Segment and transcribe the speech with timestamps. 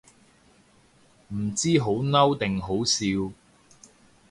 [1.27, 3.31] 唔知好嬲定好笑